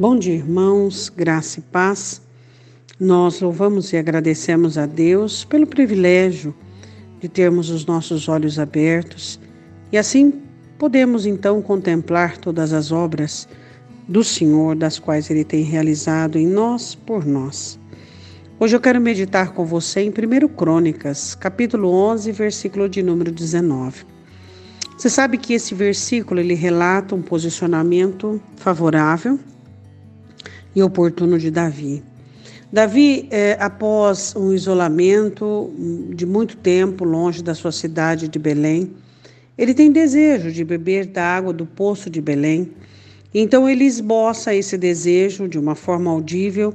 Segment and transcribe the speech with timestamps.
[0.00, 2.22] Bom dia, irmãos, graça e paz.
[2.98, 6.54] Nós louvamos e agradecemos a Deus pelo privilégio
[7.20, 9.38] de termos os nossos olhos abertos
[9.92, 10.40] e assim
[10.78, 13.46] podemos então contemplar todas as obras
[14.08, 17.78] do Senhor, das quais Ele tem realizado em nós, por nós.
[18.58, 24.06] Hoje eu quero meditar com você em 1 Crônicas, capítulo 11, versículo de número 19.
[24.96, 29.38] Você sabe que esse versículo ele relata um posicionamento favorável
[30.74, 32.02] e oportuno de Davi.
[32.72, 35.72] Davi, é, após um isolamento
[36.14, 38.92] de muito tempo longe da sua cidade de Belém,
[39.58, 42.70] ele tem desejo de beber da água do poço de Belém.
[43.34, 46.74] Então ele esboça esse desejo de uma forma audível.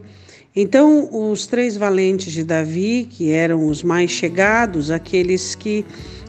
[0.55, 5.86] Então os três valentes de Davi, que eram os mais chegados, aqueles que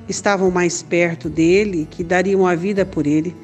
[0.09, 3.35] estavam mais perto dele, que dariam a vida por ele,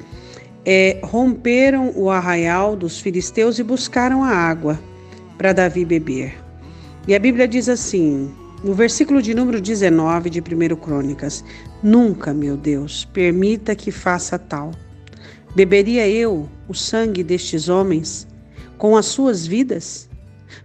[0.65, 4.79] é, romperam o arraial dos filisteus e buscaram a água
[5.37, 6.35] para Davi beber.
[7.07, 8.33] E a Bíblia diz assim,
[8.63, 11.43] no versículo de número 19 de 1 Crônicas:
[11.81, 14.71] Nunca, meu Deus, permita que faça tal.
[15.53, 18.25] Beberia eu o sangue destes homens
[18.77, 20.09] com as suas vidas?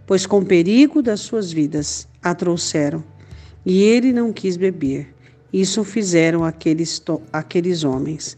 [0.06, 3.02] Pois com perigo das suas vidas a trouxeram,
[3.66, 5.12] e ele não quis beber.
[5.52, 7.02] Isso fizeram aqueles,
[7.32, 8.36] aqueles homens.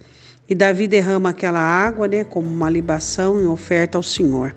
[0.51, 4.53] E Davi derrama aquela água, né, como uma libação em oferta ao Senhor.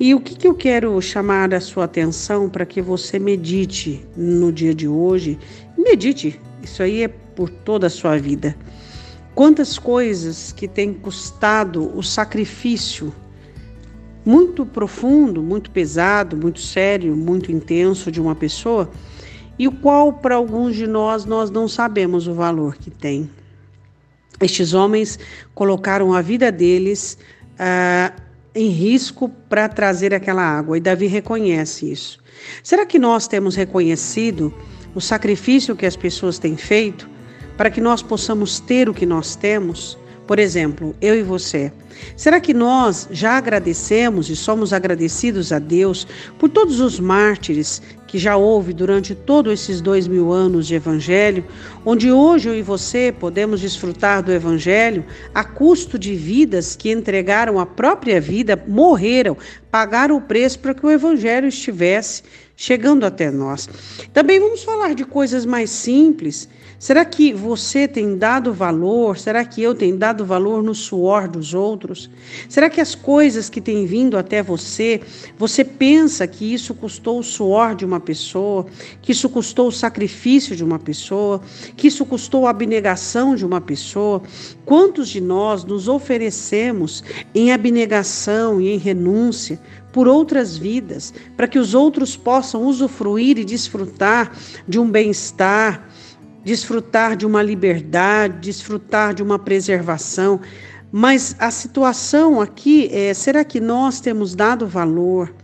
[0.00, 4.50] E o que, que eu quero chamar a sua atenção para que você medite no
[4.50, 5.38] dia de hoje?
[5.76, 8.56] Medite, isso aí é por toda a sua vida.
[9.34, 13.12] Quantas coisas que tem custado o sacrifício
[14.24, 18.90] muito profundo, muito pesado, muito sério, muito intenso de uma pessoa,
[19.58, 23.28] e o qual para alguns de nós nós não sabemos o valor que tem.
[24.40, 25.18] Estes homens
[25.54, 27.18] colocaram a vida deles
[27.58, 28.12] ah,
[28.54, 32.18] em risco para trazer aquela água, e Davi reconhece isso.
[32.62, 34.54] Será que nós temos reconhecido
[34.94, 37.08] o sacrifício que as pessoas têm feito
[37.56, 39.98] para que nós possamos ter o que nós temos?
[40.26, 41.72] Por exemplo, eu e você.
[42.16, 46.06] Será que nós já agradecemos e somos agradecidos a Deus
[46.38, 51.44] por todos os mártires que já houve durante todos esses dois mil anos de Evangelho,
[51.84, 55.04] onde hoje eu e você podemos desfrutar do Evangelho
[55.34, 59.36] a custo de vidas que entregaram a própria vida, morreram,
[59.70, 62.22] pagaram o preço para que o Evangelho estivesse
[62.60, 63.68] chegando até nós.
[64.12, 66.48] Também vamos falar de coisas mais simples.
[66.76, 69.16] Será que você tem dado valor?
[69.16, 72.10] Será que eu tenho dado valor no suor dos outros?
[72.48, 75.00] Será que as coisas que têm vindo até você,
[75.36, 78.66] você pensa que isso custou o suor de uma pessoa,
[79.00, 81.40] que isso custou o sacrifício de uma pessoa,
[81.76, 84.20] que isso custou a abnegação de uma pessoa?
[84.64, 89.60] Quantos de nós nos oferecemos em abnegação e em renúncia
[89.98, 94.30] por outras vidas, para que os outros possam usufruir e desfrutar
[94.68, 95.88] de um bem-estar,
[96.44, 100.40] desfrutar de uma liberdade, desfrutar de uma preservação.
[100.92, 105.34] Mas a situação aqui é: será que nós temos dado valor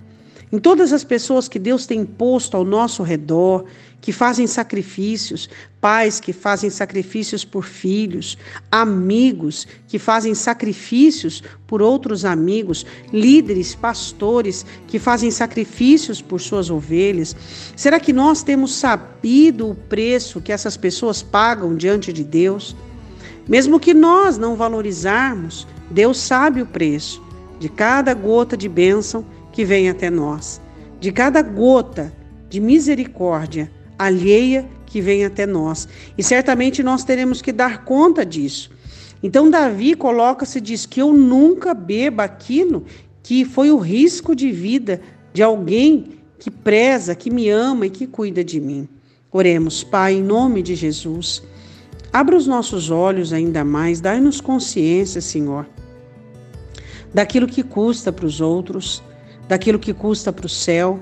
[0.54, 3.64] em todas as pessoas que Deus tem posto ao nosso redor,
[4.00, 5.50] que fazem sacrifícios,
[5.80, 8.38] pais que fazem sacrifícios por filhos,
[8.70, 17.34] amigos que fazem sacrifícios por outros amigos, líderes, pastores que fazem sacrifícios por suas ovelhas?
[17.74, 22.76] Será que nós temos sabido o preço que essas pessoas pagam diante de Deus?
[23.48, 27.20] Mesmo que nós não valorizarmos, Deus sabe o preço
[27.58, 30.60] de cada gota de bênção que vem até nós,
[30.98, 32.12] de cada gota
[32.50, 35.88] de misericórdia alheia que vem até nós.
[36.18, 38.72] E certamente nós teremos que dar conta disso.
[39.22, 42.84] Então, Davi coloca-se e diz que eu nunca beba aquilo
[43.22, 45.00] que foi o risco de vida
[45.32, 48.88] de alguém que preza, que me ama e que cuida de mim.
[49.30, 51.44] Oremos, Pai, em nome de Jesus.
[52.12, 55.64] Abra os nossos olhos ainda mais, dai-nos consciência, Senhor,
[57.14, 59.00] daquilo que custa para os outros,
[59.48, 61.00] daquilo que custa para o céu,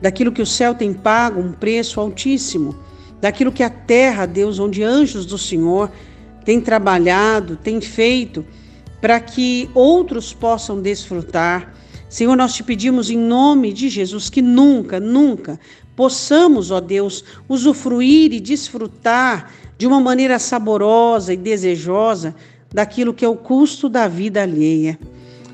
[0.00, 2.74] daquilo que o céu tem pago um preço altíssimo,
[3.20, 5.90] daquilo que a terra, Deus, onde anjos do Senhor
[6.44, 8.44] têm trabalhado, têm feito
[9.00, 11.74] para que outros possam desfrutar.
[12.08, 15.58] Senhor, nós te pedimos em nome de Jesus que nunca, nunca
[15.96, 22.34] possamos, ó Deus, usufruir e desfrutar de uma maneira saborosa e desejosa
[22.72, 24.98] daquilo que é o custo da vida alheia.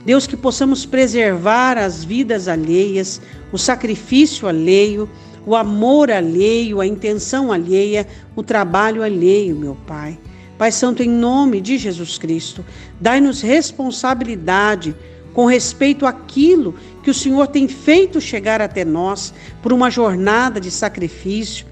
[0.04, 3.20] Deus, que possamos preservar as vidas alheias,
[3.52, 5.08] o sacrifício alheio,
[5.44, 8.06] o amor alheio, a intenção alheia,
[8.36, 10.18] o trabalho alheio, meu Pai.
[10.56, 12.64] Pai Santo, em nome de Jesus Cristo,
[13.00, 14.94] dai-nos responsabilidade
[15.32, 20.70] com respeito àquilo que o Senhor tem feito chegar até nós por uma jornada de
[20.70, 21.64] sacrifício.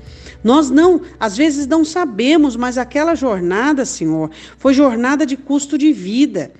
[0.44, 5.92] Nós não, às vezes não sabemos, mas aquela jornada, Senhor, foi jornada de custo de
[5.92, 6.52] vida,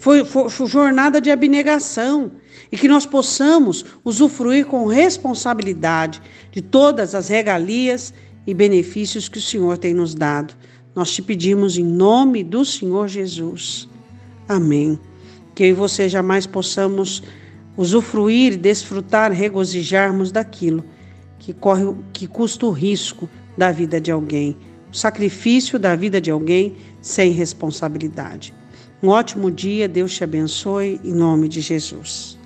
[0.00, 2.32] foi, foi, foi jornada de abnegação,
[2.72, 6.20] e que nós possamos usufruir com responsabilidade
[6.50, 8.12] de todas as regalias
[8.46, 10.54] e benefícios que o Senhor tem nos dado.
[10.94, 13.88] Nós te pedimos em nome do Senhor Jesus.
[14.48, 14.98] Amém
[15.60, 17.22] que eu e você jamais possamos
[17.76, 20.82] usufruir, desfrutar, regozijarmos daquilo
[21.38, 24.56] que corre, que custa o risco da vida de alguém,
[24.90, 28.54] o sacrifício da vida de alguém sem responsabilidade.
[29.02, 32.39] Um ótimo dia, Deus te abençoe, em nome de Jesus.